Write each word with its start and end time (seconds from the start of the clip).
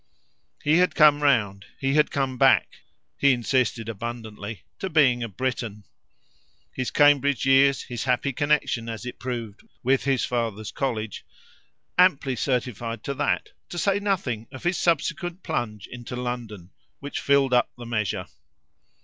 He 0.63 0.77
had 0.79 0.95
come 0.95 1.21
round, 1.21 1.67
he 1.79 1.93
had 1.93 2.09
come 2.09 2.35
back, 2.35 2.77
he 3.19 3.33
insisted 3.33 3.87
abundantly, 3.87 4.63
to 4.79 4.89
being 4.89 5.21
a 5.21 5.27
Briton: 5.29 5.83
his 6.71 6.89
Cambridge 6.89 7.45
years, 7.45 7.83
his 7.83 8.05
happy 8.05 8.33
connexion, 8.33 8.89
as 8.89 9.05
it 9.05 9.09
had 9.09 9.19
proved, 9.19 9.61
with 9.83 10.05
his 10.05 10.25
father's 10.25 10.71
college, 10.71 11.23
amply 11.99 12.35
certified 12.35 13.03
to 13.03 13.13
that, 13.13 13.49
to 13.69 13.77
say 13.77 13.99
nothing 13.99 14.47
of 14.51 14.63
his 14.63 14.79
subsequent 14.79 15.43
plunge 15.43 15.85
into 15.85 16.15
London, 16.15 16.71
which 16.99 17.21
filled 17.21 17.53
up 17.53 17.69
the 17.77 17.85
measure. 17.85 18.25